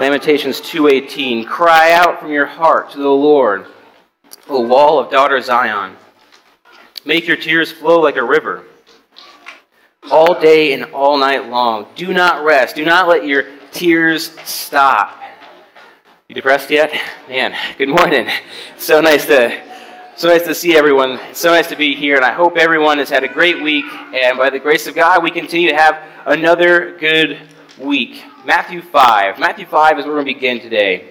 [0.00, 3.66] Lamentations 2:18 Cry out from your heart to the Lord,
[4.48, 5.96] O wall of daughter Zion.
[7.04, 8.64] Make your tears flow like a river.
[10.10, 11.86] All day and all night long.
[11.94, 12.74] Do not rest.
[12.74, 15.16] Do not let your tears stop.
[16.28, 16.92] You depressed yet?
[17.28, 18.28] Man, good morning.
[18.76, 19.62] So nice to
[20.16, 21.20] so nice to see everyone.
[21.32, 23.84] So nice to be here, and I hope everyone has had a great week.
[24.12, 27.38] And by the grace of God, we continue to have another good
[27.78, 28.22] week.
[28.44, 29.38] Matthew 5.
[29.38, 31.08] Matthew 5 is where we're going to begin today.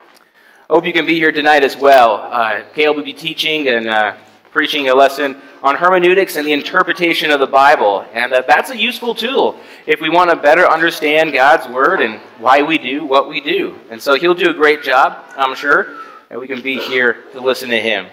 [0.00, 2.16] I hope you can be here tonight as well.
[2.16, 4.16] Uh, Caleb will be teaching and uh,
[4.50, 8.06] preaching a lesson on hermeneutics and the interpretation of the Bible.
[8.12, 12.20] And uh, that's a useful tool if we want to better understand God's Word and
[12.38, 13.78] why we do what we do.
[13.90, 15.98] And so he'll do a great job, I'm sure,
[16.30, 18.06] and we can be here to listen to him.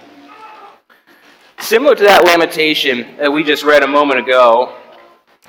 [1.59, 4.77] Similar to that lamentation that we just read a moment ago,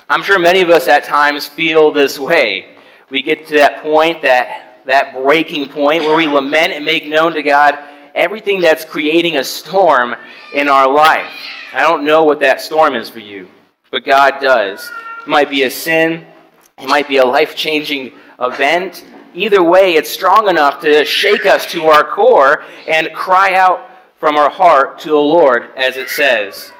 [0.09, 2.75] I'm sure many of us at times feel this way.
[3.09, 7.33] We get to that point, that, that breaking point, where we lament and make known
[7.33, 7.77] to God
[8.13, 10.15] everything that's creating a storm
[10.53, 11.31] in our life.
[11.73, 13.47] I don't know what that storm is for you,
[13.91, 14.89] but God does.
[15.21, 16.25] It might be a sin,
[16.77, 19.05] it might be a life changing event.
[19.33, 24.37] Either way, it's strong enough to shake us to our core and cry out from
[24.37, 26.71] our heart to the Lord, as it says.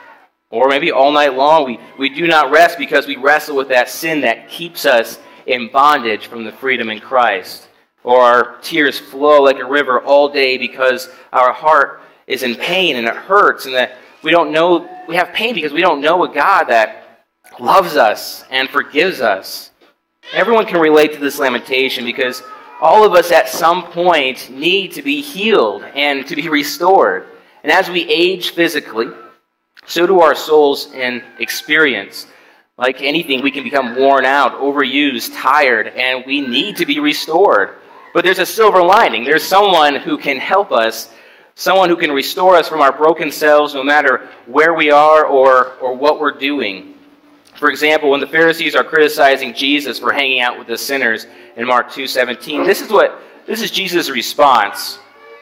[0.56, 3.90] Or maybe all night long we, we do not rest because we wrestle with that
[3.90, 7.68] sin that keeps us in bondage from the freedom in Christ.
[8.06, 12.96] Or our tears flow like a river all day because our heart is in pain
[12.96, 16.24] and it hurts, and that we don't know, we have pain because we don't know
[16.24, 17.26] a God that
[17.60, 19.72] loves us and forgives us.
[20.32, 22.42] Everyone can relate to this lamentation because
[22.80, 27.28] all of us at some point need to be healed and to be restored.
[27.64, 29.08] And as we age physically,
[29.88, 32.28] so do our souls in experience.
[32.78, 37.76] Like anything, we can become worn out, overused, tired, and we need to be restored.
[38.14, 39.24] But there's a silver lining.
[39.24, 41.14] There's someone who can help us,
[41.56, 45.74] someone who can restore us from our broken selves no matter where we are or,
[45.76, 46.96] or what we're doing.
[47.56, 51.66] For example, when the Pharisees are criticizing Jesus for hanging out with the sinners in
[51.66, 55.00] Mark 2:17, this is what this is Jesus' response.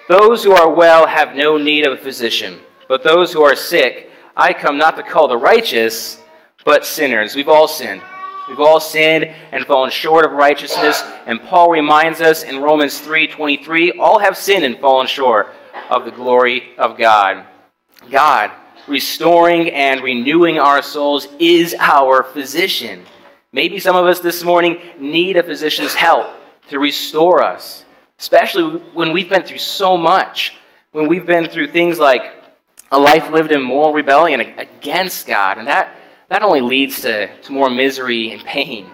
[0.08, 4.12] Those who are well have no need of a physician, but those who are sick,
[4.36, 6.20] I come not to call the righteous,
[6.66, 7.36] but sinners.
[7.36, 8.02] We've all sinned.
[8.50, 13.94] We've all sinned and fallen short of righteousness, and Paul reminds us in Romans 3:23,
[14.00, 15.54] all have sinned and fallen short
[15.90, 17.46] of the glory of God.
[18.10, 18.52] God
[18.88, 23.06] restoring and renewing our souls is our physician.
[23.52, 26.28] Maybe some of us this morning need a physician's help
[26.70, 27.86] to restore us,
[28.20, 30.56] especially when we've been through so much,
[30.92, 32.43] when we've been through things like
[32.94, 35.96] a life lived in moral rebellion against God, and that,
[36.30, 38.92] that only leads to, to more misery and pain.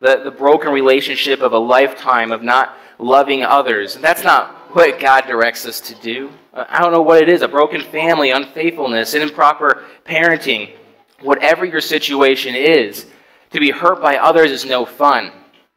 [0.00, 3.94] The, the broken relationship of a lifetime of not loving others.
[3.94, 6.32] And that's not what God directs us to do.
[6.54, 10.74] I don't know what it is a broken family, unfaithfulness, improper parenting,
[11.20, 13.04] whatever your situation is.
[13.50, 15.30] To be hurt by others is no fun.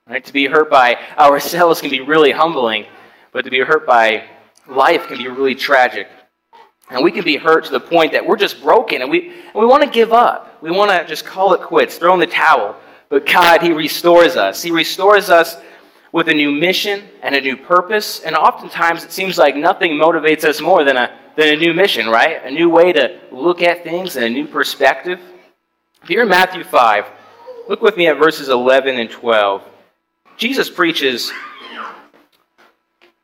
[0.07, 0.23] Right?
[0.23, 2.85] To be hurt by ourselves can be really humbling,
[3.33, 4.23] but to be hurt by
[4.65, 6.07] life can be really tragic.
[6.89, 9.55] And we can be hurt to the point that we're just broken and we, and
[9.55, 10.61] we want to give up.
[10.61, 12.75] We want to just call it quits, throw in the towel.
[13.09, 14.61] But God, He restores us.
[14.61, 15.57] He restores us
[16.11, 18.21] with a new mission and a new purpose.
[18.21, 22.07] And oftentimes it seems like nothing motivates us more than a, than a new mission,
[22.07, 22.43] right?
[22.45, 25.19] A new way to look at things and a new perspective.
[26.07, 27.05] Here in Matthew 5,
[27.67, 29.63] look with me at verses 11 and 12.
[30.37, 31.31] Jesus preaches,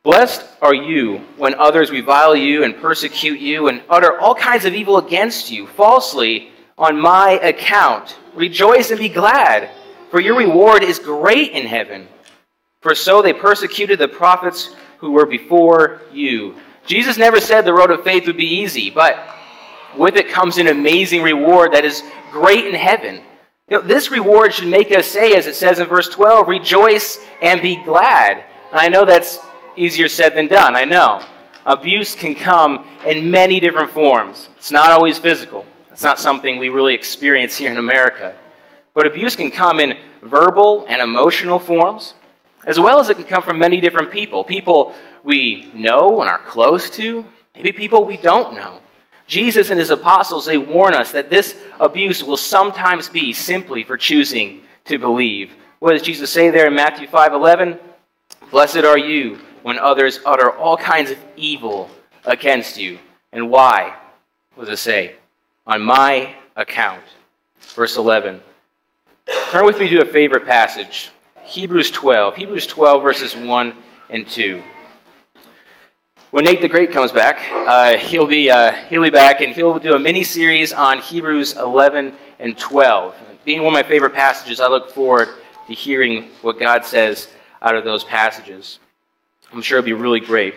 [0.04, 4.74] Blessed are you when others revile you and persecute you and utter all kinds of
[4.74, 8.16] evil against you falsely on my account.
[8.34, 9.70] Rejoice and be glad,
[10.10, 12.08] for your reward is great in heaven
[12.82, 16.56] for so they persecuted the prophets who were before you.
[16.84, 19.24] Jesus never said the road of faith would be easy, but
[19.96, 22.02] with it comes an amazing reward that is
[22.32, 23.22] great in heaven.
[23.68, 27.24] You know, this reward should make us say, as it says in verse 12, rejoice
[27.40, 28.44] and be glad.
[28.72, 29.38] And I know that's
[29.76, 31.22] easier said than done, I know.
[31.64, 34.48] Abuse can come in many different forms.
[34.56, 35.64] It's not always physical.
[35.90, 38.34] It's not something we really experience here in America.
[38.94, 42.14] But abuse can come in verbal and emotional forms
[42.64, 46.38] as well as it can come from many different people people we know and are
[46.40, 47.24] close to,
[47.54, 48.80] maybe people we don't know.
[49.28, 53.96] Jesus and his apostles, they warn us that this abuse will sometimes be simply for
[53.96, 55.52] choosing to believe.
[55.78, 57.78] What does Jesus say there in Matthew 5 11?
[58.50, 61.90] Blessed are you when others utter all kinds of evil
[62.24, 62.98] against you.
[63.32, 63.96] And why?
[64.54, 65.14] What does it say?
[65.66, 67.02] On my account.
[67.60, 68.40] Verse 11.
[69.50, 71.10] Turn with me to a favorite passage
[71.44, 72.36] Hebrews 12.
[72.36, 73.74] Hebrews 12, verses 1
[74.10, 74.62] and 2.
[76.30, 79.78] When Nate the Great comes back, uh, he'll, be, uh, he'll be back and he'll
[79.78, 83.14] do a mini series on Hebrews 11 and 12.
[83.44, 85.28] Being one of my favorite passages, I look forward
[85.66, 87.28] to hearing what God says
[87.60, 88.78] out of those passages.
[89.52, 90.54] I'm sure it'll be really great.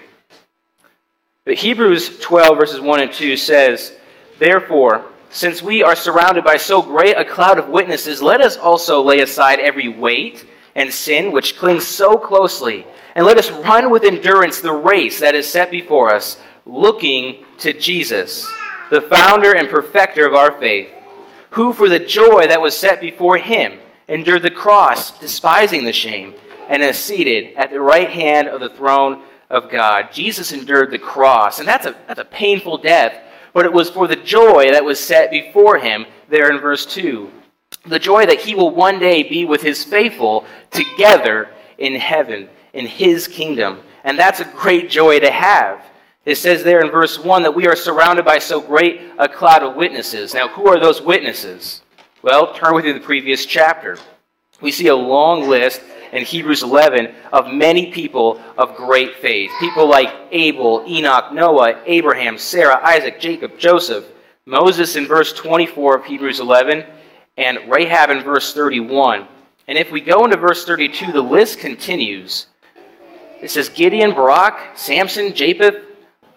[1.43, 3.93] But Hebrews 12, verses 1 and 2 says,
[4.39, 9.01] Therefore, since we are surrounded by so great a cloud of witnesses, let us also
[9.01, 10.45] lay aside every weight
[10.75, 15.35] and sin which clings so closely, and let us run with endurance the race that
[15.35, 18.49] is set before us, looking to Jesus,
[18.89, 20.89] the founder and perfecter of our faith,
[21.51, 26.33] who for the joy that was set before him endured the cross, despising the shame,
[26.69, 30.11] and is seated at the right hand of the throne of God.
[30.11, 33.21] Jesus endured the cross, and that's a, that's a painful death,
[33.53, 37.31] but it was for the joy that was set before him there in verse 2.
[37.85, 42.85] The joy that he will one day be with his faithful together in heaven, in
[42.85, 43.81] his kingdom.
[44.03, 45.83] And that's a great joy to have.
[46.25, 49.61] It says there in verse 1 that we are surrounded by so great a cloud
[49.61, 50.33] of witnesses.
[50.33, 51.81] Now, who are those witnesses?
[52.23, 53.99] Well, turn with me to the previous chapter.
[54.61, 55.81] We see a long list
[56.11, 59.51] in Hebrews 11 of many people of great faith.
[59.59, 64.05] People like Abel, Enoch, Noah, Abraham, Sarah, Isaac, Jacob, Joseph,
[64.45, 66.85] Moses in verse 24 of Hebrews 11,
[67.37, 69.27] and Rahab in verse 31.
[69.67, 72.47] And if we go into verse 32, the list continues.
[73.41, 75.81] It says Gideon, Barak, Samson, Jephthah,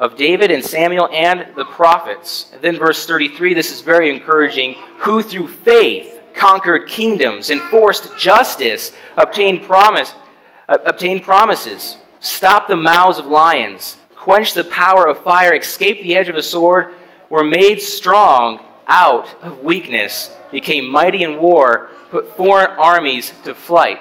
[0.01, 2.51] of David and Samuel and the prophets.
[2.53, 4.75] And then verse 33, this is very encouraging.
[4.99, 10.15] Who through faith conquered kingdoms, enforced justice, obtained promise,
[10.69, 16.17] uh, obtained promises, stopped the mouths of lions, quenched the power of fire, escaped the
[16.17, 16.95] edge of a sword,
[17.29, 23.99] were made strong out of weakness, became mighty in war, put foreign armies to flight.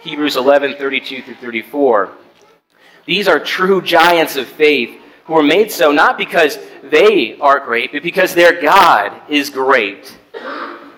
[0.00, 2.12] Hebrews 11, 32 through 34.
[3.04, 7.92] These are true giants of faith who were made so not because they are great,
[7.92, 10.16] but because their God is great.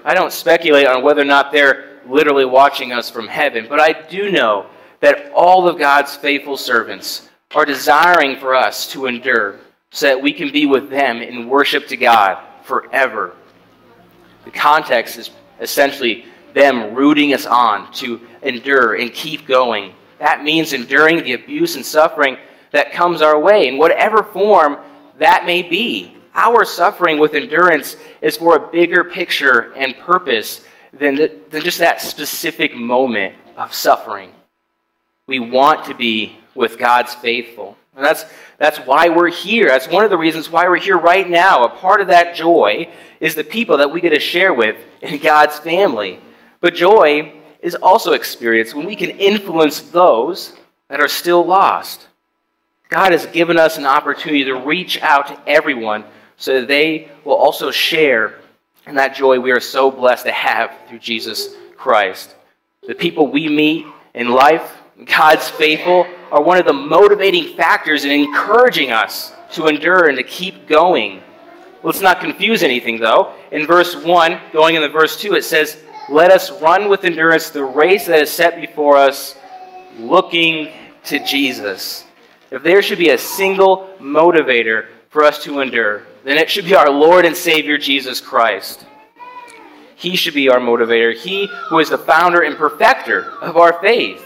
[0.05, 3.93] I don't speculate on whether or not they're literally watching us from heaven, but I
[3.93, 4.67] do know
[5.00, 9.58] that all of God's faithful servants are desiring for us to endure
[9.91, 13.35] so that we can be with them in worship to God forever.
[14.44, 15.31] The context is
[15.61, 16.25] essentially
[16.55, 19.93] them rooting us on to endure and keep going.
[20.19, 22.37] That means enduring the abuse and suffering
[22.73, 24.79] that comes our way in whatever form
[25.19, 26.17] that may be.
[26.34, 31.78] Our suffering with endurance is for a bigger picture and purpose than, the, than just
[31.78, 34.32] that specific moment of suffering.
[35.26, 37.76] We want to be with God's faithful.
[37.96, 38.24] And that's,
[38.58, 39.68] that's why we're here.
[39.68, 41.64] That's one of the reasons why we're here right now.
[41.64, 42.88] A part of that joy
[43.20, 46.20] is the people that we get to share with in God's family.
[46.60, 50.54] But joy is also experienced when we can influence those
[50.88, 52.06] that are still lost.
[52.88, 56.04] God has given us an opportunity to reach out to everyone
[56.40, 58.40] so they will also share
[58.87, 62.34] in that joy we are so blessed to have through Jesus Christ.
[62.88, 68.10] The people we meet in life, God's faithful, are one of the motivating factors in
[68.10, 71.22] encouraging us to endure and to keep going.
[71.82, 73.34] Let's not confuse anything, though.
[73.52, 75.76] In verse 1, going into verse 2, it says,
[76.08, 79.37] Let us run with endurance the race that is set before us,
[79.98, 80.72] looking
[81.04, 82.06] to Jesus.
[82.50, 86.74] If there should be a single motivator for us to endure, then it should be
[86.74, 88.84] our Lord and Savior Jesus Christ.
[89.96, 91.14] He should be our motivator.
[91.14, 94.24] He who is the founder and perfecter of our faith.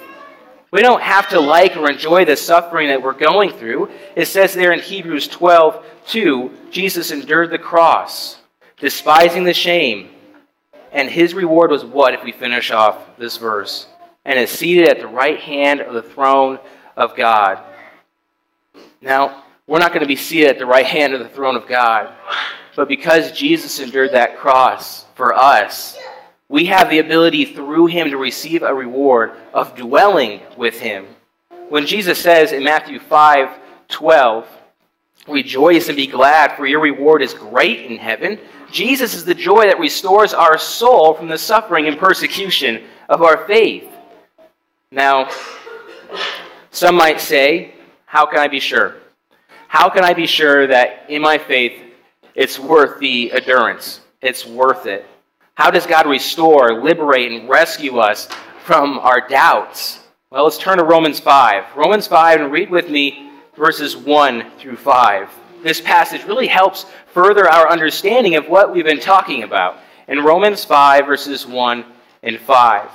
[0.70, 3.90] We don't have to like or enjoy the suffering that we're going through.
[4.16, 8.38] It says there in Hebrews 12, 2, Jesus endured the cross,
[8.78, 10.10] despising the shame.
[10.90, 13.86] And his reward was what if we finish off this verse?
[14.24, 16.58] And is seated at the right hand of the throne
[16.96, 17.60] of God.
[19.00, 21.66] Now, we're not going to be seated at the right hand of the throne of
[21.66, 22.12] God,
[22.76, 25.96] but because Jesus endured that cross for us,
[26.48, 31.06] we have the ability through him to receive a reward of dwelling with him.
[31.68, 34.46] When Jesus says in Matthew 5 12,
[35.26, 38.38] Rejoice and be glad, for your reward is great in heaven.
[38.70, 43.46] Jesus is the joy that restores our soul from the suffering and persecution of our
[43.46, 43.88] faith.
[44.90, 45.30] Now,
[46.70, 48.96] some might say, how can I be sure?
[49.74, 51.72] How can I be sure that in my faith
[52.36, 54.02] it's worth the endurance?
[54.22, 55.04] It's worth it.
[55.56, 58.28] How does God restore, liberate, and rescue us
[58.62, 59.98] from our doubts?
[60.30, 61.74] Well, let's turn to Romans 5.
[61.74, 65.28] Romans 5, and read with me verses 1 through 5.
[65.64, 69.80] This passage really helps further our understanding of what we've been talking about.
[70.06, 71.84] In Romans 5, verses 1
[72.22, 72.90] and 5.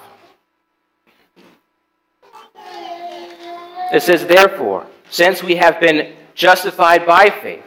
[3.92, 7.66] It says, Therefore, since we have been justified by faith,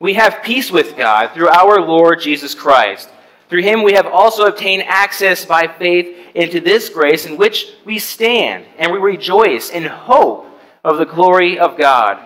[0.00, 3.08] we have peace with God through our Lord Jesus Christ.
[3.48, 7.98] Through him we have also obtained access by faith into this grace in which we
[8.00, 10.46] stand, and we rejoice in hope
[10.84, 12.18] of the glory of God.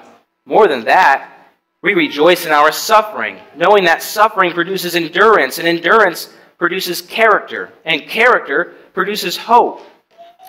[0.47, 1.29] More than that,
[1.83, 8.09] we rejoice in our suffering, knowing that suffering produces endurance, and endurance produces character, and
[8.09, 9.87] character produces hope.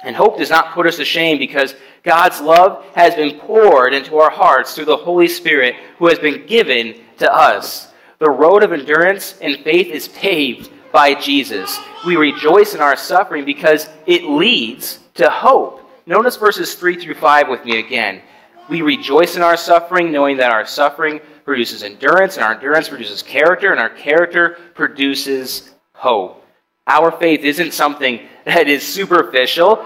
[0.03, 4.17] And hope does not put us to shame because God's love has been poured into
[4.17, 7.91] our hearts through the Holy Spirit who has been given to us.
[8.19, 11.79] The road of endurance and faith is paved by Jesus.
[12.05, 15.89] We rejoice in our suffering because it leads to hope.
[16.05, 18.21] Notice verses 3 through 5 with me again.
[18.69, 23.21] We rejoice in our suffering, knowing that our suffering produces endurance, and our endurance produces
[23.21, 26.45] character, and our character produces hope.
[26.87, 29.85] Our faith isn't something that is superficial.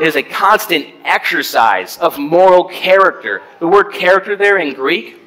[0.00, 3.42] It is a constant exercise of moral character.
[3.58, 5.20] The word character there in Greek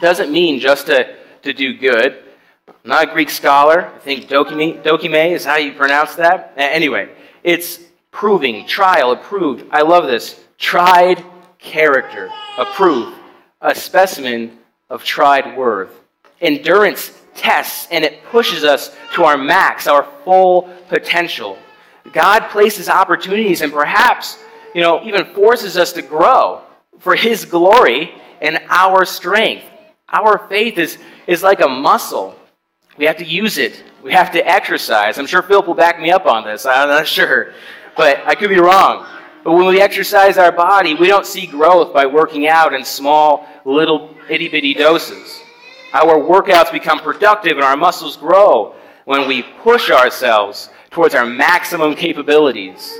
[0.00, 2.22] doesn't mean just to, to do good.
[2.68, 3.86] I'm not a Greek scholar.
[3.86, 6.52] I think dokime, dokime is how you pronounce that.
[6.56, 7.08] Anyway,
[7.42, 7.80] it's
[8.12, 9.66] proving, trial, approved.
[9.72, 10.40] I love this.
[10.58, 11.24] Tried
[11.58, 13.18] character, approved,
[13.60, 14.58] a specimen
[14.90, 15.90] of tried worth.
[16.40, 21.58] Endurance tests and it pushes us to our max, our full potential.
[22.12, 24.38] God places opportunities and perhaps,
[24.74, 26.62] you know, even forces us to grow
[26.98, 29.64] for His glory and our strength.
[30.08, 32.38] Our faith is, is like a muscle.
[32.96, 33.82] We have to use it.
[34.02, 35.18] We have to exercise.
[35.18, 36.66] I'm sure Philip will back me up on this.
[36.66, 37.52] I'm not sure.
[37.96, 39.06] But I could be wrong.
[39.42, 43.46] But when we exercise our body, we don't see growth by working out in small,
[43.64, 45.40] little, itty bitty doses.
[45.92, 51.96] Our workouts become productive and our muscles grow when we push ourselves towards our maximum
[51.96, 52.98] capabilities.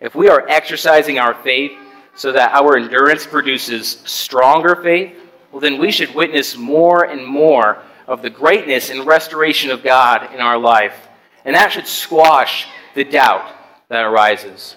[0.00, 1.72] If we are exercising our faith
[2.14, 5.16] so that our endurance produces stronger faith,
[5.50, 10.32] well, then we should witness more and more of the greatness and restoration of God
[10.32, 11.08] in our life.
[11.44, 13.52] And that should squash the doubt
[13.88, 14.76] that arises.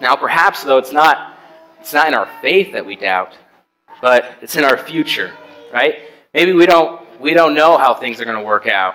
[0.00, 1.36] Now, perhaps, though, it's not,
[1.80, 3.36] it's not in our faith that we doubt,
[4.00, 5.32] but it's in our future,
[5.72, 5.96] right?
[6.32, 8.94] Maybe we don't, we don't know how things are going to work out.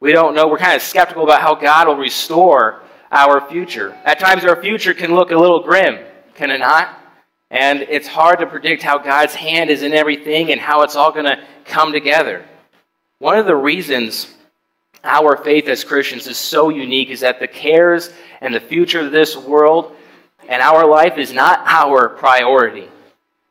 [0.00, 0.48] We don't know.
[0.48, 3.96] We're kind of skeptical about how God will restore our future.
[4.04, 5.98] At times, our future can look a little grim,
[6.34, 6.96] can it not?
[7.50, 11.12] And it's hard to predict how God's hand is in everything and how it's all
[11.12, 12.44] going to come together.
[13.18, 14.32] One of the reasons
[15.04, 19.12] our faith as Christians is so unique is that the cares and the future of
[19.12, 19.96] this world
[20.48, 22.88] and our life is not our priority.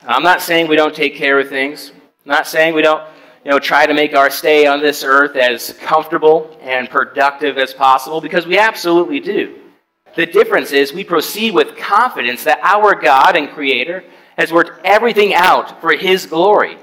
[0.01, 1.91] I'm not saying we don't take care of things.
[2.25, 3.03] I'm not saying we don't
[3.43, 7.73] you know, try to make our stay on this earth as comfortable and productive as
[7.73, 9.57] possible because we absolutely do.
[10.15, 14.03] The difference is we proceed with confidence that our God and Creator
[14.37, 16.77] has worked everything out for His glory.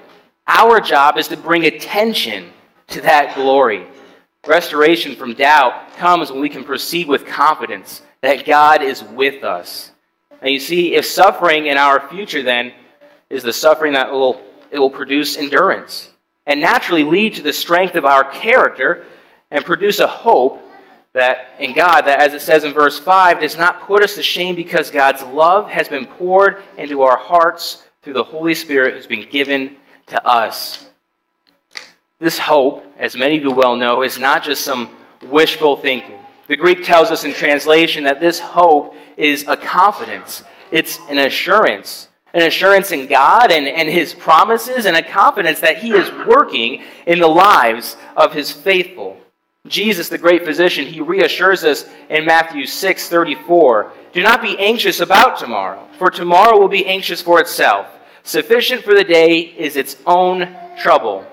[0.47, 2.51] Our job is to bring attention
[2.89, 3.87] to that glory.
[4.47, 9.91] Restoration from doubt comes when we can proceed with confidence that God is with us.
[10.41, 12.73] And you see, if suffering in our future then
[13.29, 16.11] is the suffering that will it will produce endurance
[16.47, 19.05] and naturally lead to the strength of our character
[19.51, 20.63] and produce a hope
[21.13, 24.23] that in God that as it says in verse 5 does not put us to
[24.23, 29.07] shame because God's love has been poured into our hearts through the Holy Spirit who's
[29.07, 29.77] been given
[30.07, 30.87] to us.
[32.19, 34.91] This hope, as many of you well know, is not just some
[35.23, 36.19] wishful thinking.
[36.49, 40.45] The Greek tells us in translation that this hope is a confidence.
[40.71, 45.79] It's an assurance an assurance in God and, and His promises, and a confidence that
[45.79, 49.17] He is working in the lives of His faithful.
[49.67, 55.01] Jesus, the great physician, He reassures us in Matthew 6 34 Do not be anxious
[55.01, 57.89] about tomorrow, for tomorrow will be anxious for itself.
[58.23, 61.27] Sufficient for the day is its own trouble.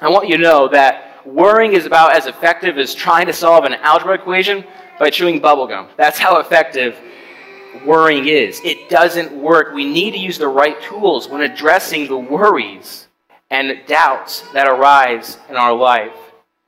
[0.00, 3.64] I want you to know that worrying is about as effective as trying to solve
[3.64, 4.64] an algebra equation
[4.98, 5.88] by chewing bubblegum.
[5.96, 6.96] That's how effective
[7.86, 8.60] worrying is.
[8.64, 9.72] It doesn't work.
[9.74, 13.06] We need to use the right tools when addressing the worries
[13.50, 16.12] and doubts that arise in our life.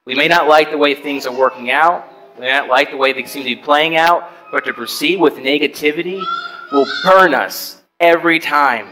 [0.05, 2.97] We may not like the way things are working out, we may not like the
[2.97, 6.23] way they seem to be playing out, but to proceed with negativity
[6.73, 8.88] will burn us every time.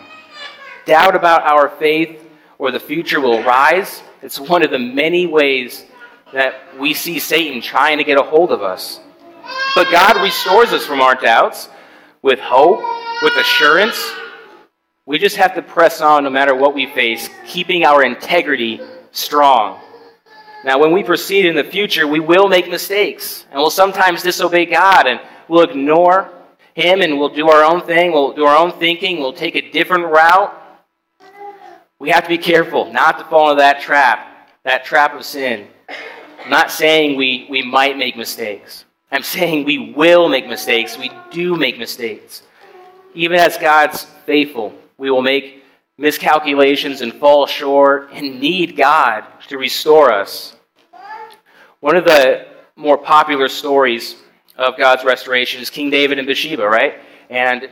[0.85, 2.25] Doubt about our faith
[2.59, 4.03] or the future will rise.
[4.23, 5.85] It's one of the many ways
[6.33, 9.01] that we see Satan trying to get a hold of us.
[9.75, 11.69] But God restores us from our doubts
[12.23, 12.81] with hope,
[13.23, 14.13] with assurance.
[15.07, 18.81] We just have to press on no matter what we face, keeping our integrity
[19.13, 19.81] strong.
[20.65, 24.67] Now, when we proceed in the future, we will make mistakes, and we'll sometimes disobey
[24.67, 26.31] God, and we'll ignore
[26.75, 29.71] him and we'll do our own thing, we'll do our own thinking, we'll take a
[29.73, 30.55] different route.
[31.99, 35.67] We have to be careful not to fall into that trap, that trap of sin.
[36.45, 38.85] I'm not saying we, we might make mistakes.
[39.11, 40.99] I'm saying we will make mistakes.
[40.99, 42.43] We do make mistakes.
[43.15, 45.65] Even as God's faithful, we will make
[45.97, 50.57] miscalculations and fall short and need God to restore us.
[51.81, 52.47] One of the
[52.77, 54.17] more popular stories
[54.57, 57.01] of God's restoration is King David and Bathsheba, right?
[57.31, 57.71] And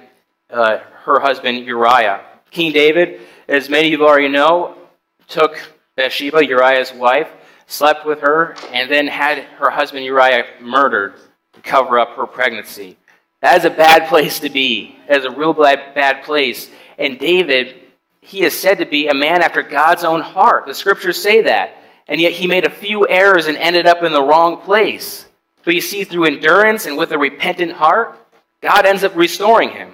[0.51, 2.25] uh, her husband Uriah.
[2.51, 4.77] King David, as many of you already know,
[5.29, 5.59] took
[5.97, 7.29] Bathsheba, Uriah's wife,
[7.67, 11.15] slept with her, and then had her husband Uriah murdered
[11.57, 12.97] to cover up her pregnancy.
[13.43, 14.97] That is a bad place to be.
[15.09, 16.71] That is a real bad, bad place.
[16.99, 17.75] And David,
[18.21, 20.67] he is said to be a man after God's own heart.
[20.67, 24.13] The scriptures say that and yet he made a few errors and ended up in
[24.13, 25.27] the wrong place.
[25.65, 28.17] But you see, through endurance and with a repentant heart,
[28.61, 29.93] God ends up restoring him.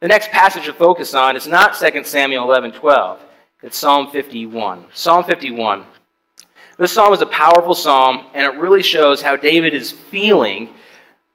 [0.00, 3.20] The next passage to focus on is not 2 Samuel 11 12.
[3.62, 4.84] It's Psalm 51.
[4.92, 5.86] Psalm 51.
[6.76, 10.68] This psalm is a powerful psalm, and it really shows how David is feeling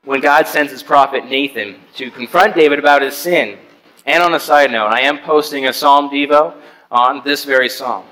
[0.09, 3.59] when God sends his prophet Nathan to confront David about his sin.
[4.07, 6.55] And on a side note, I am posting a psalm devo
[6.89, 8.07] on this very psalm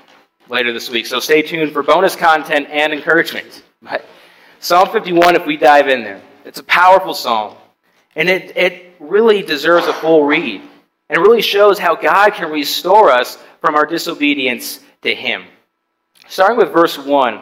[0.48, 1.08] later this week.
[1.08, 3.64] So stay tuned for bonus content and encouragement.
[3.82, 4.06] But
[4.60, 7.56] psalm 51, if we dive in there, it's a powerful psalm.
[8.16, 10.62] And it, it really deserves a full read.
[11.10, 15.46] And it really shows how God can restore us from our disobedience to Him.
[16.28, 17.42] Starting with verse 1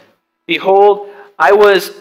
[0.51, 1.07] Behold,
[1.39, 1.91] I was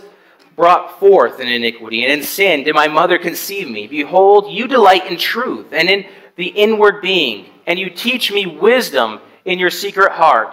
[0.56, 3.86] brought forth in iniquity, and in sin did my mother conceive me.
[3.86, 9.20] Behold, you delight in truth, and in the inward being, and you teach me wisdom
[9.44, 10.52] in your secret heart.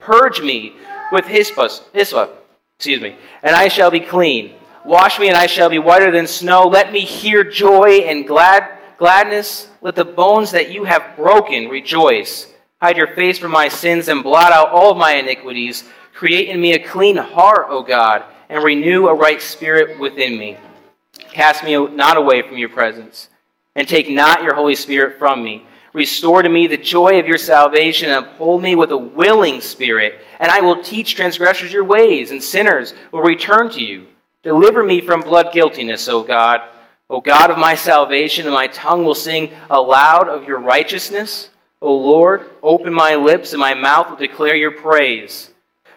[0.00, 0.74] Purge me
[1.12, 4.54] with hyssop, excuse me, and I shall be clean.
[4.84, 6.66] Wash me, and I shall be whiter than snow.
[6.66, 9.68] Let me hear joy and glad gladness.
[9.82, 12.52] Let the bones that you have broken rejoice.
[12.80, 15.84] Hide your face from my sins and blot out all my iniquities.
[16.12, 20.58] Create in me a clean heart, O God, and renew a right spirit within me.
[21.18, 23.30] Cast me not away from your presence,
[23.74, 25.64] and take not your Holy Spirit from me.
[25.94, 30.20] Restore to me the joy of your salvation and uphold me with a willing spirit.
[30.38, 34.06] And I will teach transgressors your ways, and sinners will return to you.
[34.42, 36.60] Deliver me from blood guiltiness, O God.
[37.08, 41.48] O God of my salvation, and my tongue will sing aloud of your righteousness.
[41.86, 45.52] O Lord, open my lips, and my mouth will declare your praise.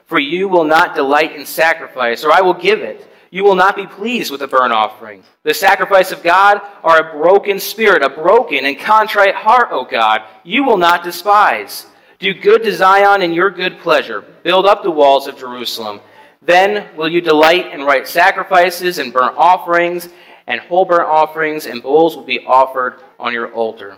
[0.06, 3.12] For you will not delight in sacrifice, or I will give it.
[3.32, 5.24] You will not be pleased with a burnt offering.
[5.42, 10.22] The sacrifice of God are a broken spirit, a broken and contrite heart, O God,
[10.44, 11.88] you will not despise.
[12.20, 14.22] Do good to Zion in your good pleasure.
[14.44, 16.02] Build up the walls of Jerusalem.
[16.44, 20.08] Then will you delight in right sacrifices and burnt offerings,
[20.46, 23.98] and whole burnt offerings and bulls will be offered on your altar.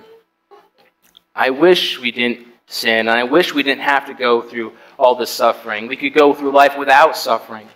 [1.35, 5.15] I wish we didn't sin, and I wish we didn't have to go through all
[5.15, 5.87] this suffering.
[5.87, 7.67] We could go through life without suffering.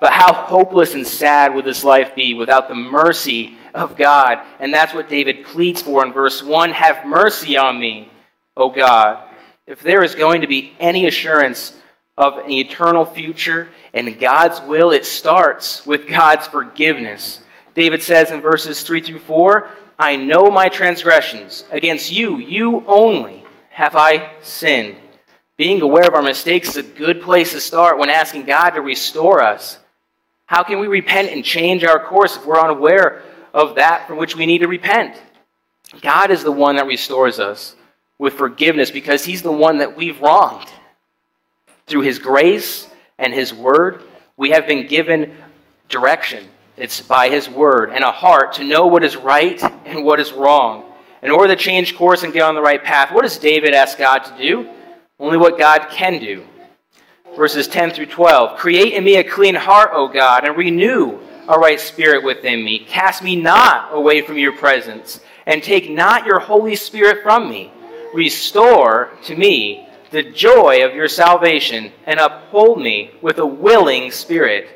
[0.00, 4.40] But how hopeless and sad would this life be without the mercy of God?
[4.60, 8.10] And that's what David pleads for in verse 1 Have mercy on me,
[8.56, 9.22] O God.
[9.66, 11.74] If there is going to be any assurance
[12.18, 17.40] of an eternal future and God's will, it starts with God's forgiveness.
[17.74, 21.64] David says in verses 3 through 4 I know my transgressions.
[21.70, 24.96] Against you, you only, have I sinned.
[25.56, 28.80] Being aware of our mistakes is a good place to start when asking God to
[28.80, 29.78] restore us.
[30.46, 34.36] How can we repent and change our course if we're unaware of that from which
[34.36, 35.20] we need to repent?
[36.00, 37.76] God is the one that restores us
[38.18, 40.68] with forgiveness because He's the one that we've wronged.
[41.86, 44.02] Through His grace and His word,
[44.36, 45.36] we have been given
[45.88, 46.48] direction.
[46.76, 50.32] It's by His word and a heart to know what is right and what is
[50.32, 50.92] wrong.
[51.22, 53.96] In order to change course and get on the right path, what does David ask
[53.96, 54.68] God to do?
[55.18, 56.44] Only what God can do
[57.36, 58.58] verses 10 through 12.
[58.58, 62.80] Create in me a clean heart, O God, and renew a right spirit within me.
[62.80, 67.72] Cast me not away from your presence, and take not your Holy Spirit from me.
[68.14, 74.68] Restore to me the joy of your salvation, and uphold me with a willing spirit.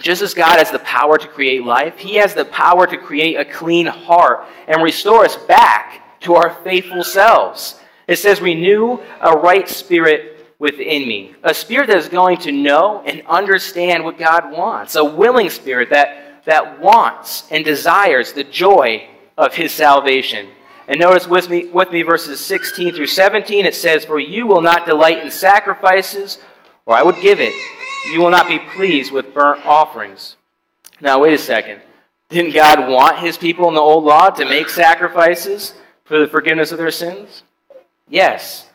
[0.00, 3.36] Just as God has the power to create life, He has the power to create
[3.36, 7.78] a clean heart and restore us back to our faithful selves.
[8.06, 11.34] It says, Renew a right spirit within me.
[11.42, 14.94] A spirit that is going to know and understand what God wants.
[14.94, 20.48] A willing spirit that, that wants and desires the joy of His salvation.
[20.88, 23.64] And notice with me, with me verses 16 through 17.
[23.64, 26.38] It says, For you will not delight in sacrifices,
[26.84, 27.54] or I would give it
[28.06, 30.36] you will not be pleased with burnt offerings.
[31.00, 31.80] Now, wait a second.
[32.28, 36.72] Didn't God want his people in the old law to make sacrifices for the forgiveness
[36.72, 37.42] of their sins?
[38.08, 38.68] Yes.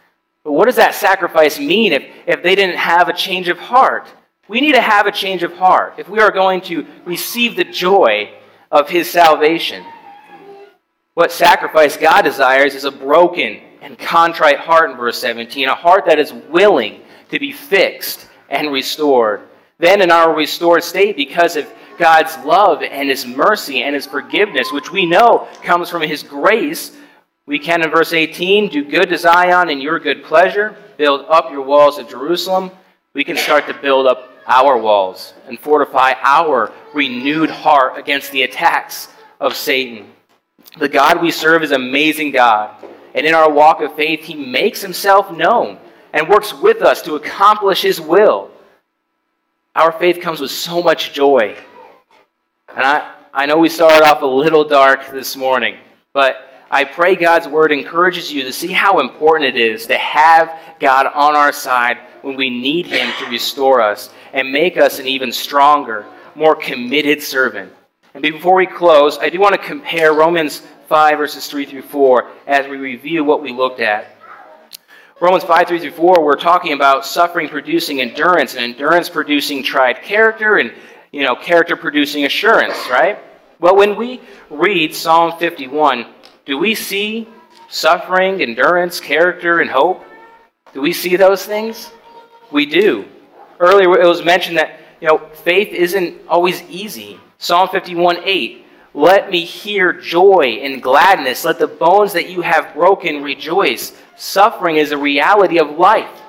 [0.43, 4.07] But what does that sacrifice mean if, if they didn't have a change of heart?
[4.47, 7.63] We need to have a change of heart if we are going to receive the
[7.63, 8.31] joy
[8.71, 9.83] of his salvation.
[11.15, 16.05] What sacrifice God desires is a broken and contrite heart in verse 17, a heart
[16.07, 19.41] that is willing to be fixed and restored.
[19.77, 24.71] Then, in our restored state, because of God's love and His mercy and His forgiveness,
[24.71, 26.95] which we know comes from His grace,
[27.45, 31.51] we can, in verse 18, do good to Zion in your good pleasure, build up
[31.51, 32.71] your walls of Jerusalem.
[33.13, 38.43] We can start to build up our walls and fortify our renewed heart against the
[38.43, 40.11] attacks of Satan.
[40.79, 42.83] The God we serve is amazing God.
[43.13, 45.77] And in our walk of faith, He makes Himself known
[46.15, 48.49] and works with us to accomplish His will.
[49.75, 51.57] Our faith comes with so much joy.
[52.73, 55.75] And I, I know we started off a little dark this morning,
[56.13, 56.37] but
[56.71, 61.05] I pray God's word encourages you to see how important it is to have God
[61.07, 65.33] on our side when we need Him to restore us and make us an even
[65.33, 67.73] stronger, more committed servant.
[68.13, 72.31] And before we close, I do want to compare Romans 5, verses 3 through 4,
[72.47, 74.14] as we review what we looked at.
[75.21, 80.01] Romans 5, 3 through 4, we're talking about suffering producing endurance, and endurance producing tried
[80.01, 80.73] character, and
[81.13, 83.17] you know, character producing assurance, right?
[83.61, 86.05] Well, when we read Psalm 51,
[86.43, 87.29] do we see
[87.69, 90.03] suffering, endurance, character, and hope?
[90.73, 91.91] Do we see those things?
[92.51, 93.05] We do.
[93.57, 97.21] Earlier it was mentioned that you know faith isn't always easy.
[97.37, 98.64] Psalm 51, 8.
[98.95, 101.43] Let me hear joy and gladness.
[101.43, 103.91] Let the bones that you have broken rejoice.
[104.15, 106.21] Suffering is a reality of life.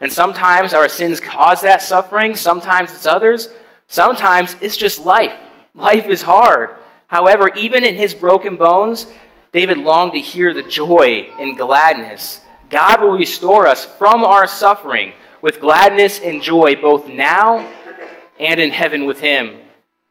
[0.00, 3.50] And sometimes our sins cause that suffering, sometimes it's others,
[3.88, 5.34] sometimes it's just life.
[5.74, 6.70] Life is hard.
[7.08, 9.06] However, even in his broken bones,
[9.52, 12.40] David longed to hear the joy and gladness.
[12.70, 17.70] God will restore us from our suffering with gladness and joy both now
[18.40, 19.58] and in heaven with him.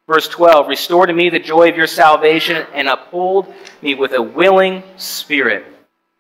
[0.08, 4.22] Verse 12 Restore to me the joy of your salvation and uphold me with a
[4.22, 5.66] willing spirit.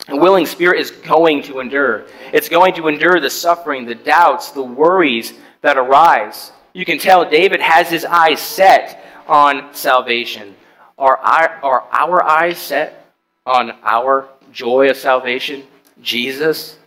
[0.09, 2.05] A willing spirit is going to endure.
[2.33, 6.51] It's going to endure the suffering, the doubts, the worries that arise.
[6.73, 10.55] You can tell David has his eyes set on salvation.
[10.97, 13.13] Are our, are our eyes set
[13.45, 15.63] on our joy of salvation?
[16.01, 16.77] Jesus?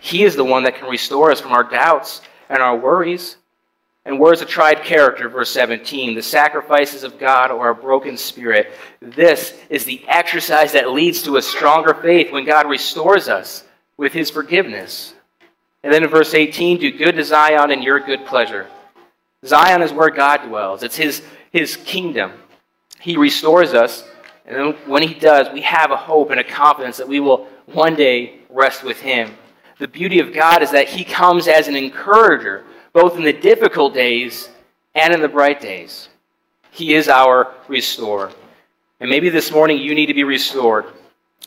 [0.00, 3.36] He is the one that can restore us from our doubts and our worries.
[4.04, 5.28] And where's a tried character?
[5.28, 6.14] Verse 17.
[6.14, 8.72] The sacrifices of God or a broken spirit.
[9.00, 13.64] This is the exercise that leads to a stronger faith when God restores us
[13.96, 15.14] with his forgiveness.
[15.82, 18.66] And then in verse 18, do good to Zion in your good pleasure.
[19.44, 22.32] Zion is where God dwells, it's his, his kingdom.
[23.00, 24.04] He restores us.
[24.44, 27.94] And when he does, we have a hope and a confidence that we will one
[27.94, 29.34] day rest with him.
[29.78, 33.94] The beauty of God is that he comes as an encourager both in the difficult
[33.94, 34.48] days
[34.94, 36.08] and in the bright days.
[36.70, 38.30] He is our restorer.
[39.00, 40.86] And maybe this morning you need to be restored.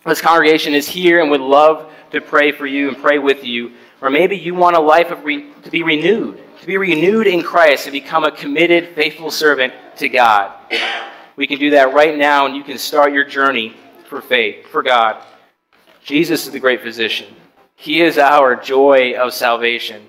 [0.06, 3.74] This congregation is here and would love to pray for you and pray with you.
[4.02, 7.42] Or maybe you want a life of re- to be renewed, to be renewed in
[7.42, 10.52] Christ, to become a committed, faithful servant to God.
[11.36, 13.76] We can do that right now, and you can start your journey
[14.10, 15.24] for faith, for God.
[16.04, 17.34] Jesus is the great physician.
[17.76, 20.08] He is our joy of salvation.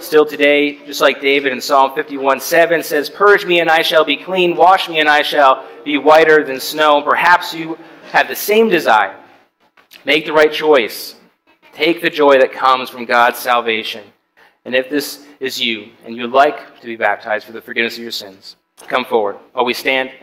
[0.00, 4.04] Still today, just like David in Psalm 51 7 says, Purge me and I shall
[4.04, 7.02] be clean, wash me and I shall be whiter than snow.
[7.02, 7.76] Perhaps you
[8.12, 9.16] have the same desire.
[10.04, 11.16] Make the right choice.
[11.72, 14.04] Take the joy that comes from God's salvation.
[14.64, 18.02] And if this is you and you'd like to be baptized for the forgiveness of
[18.02, 18.56] your sins,
[18.86, 19.36] come forward.
[19.52, 20.12] While we stand,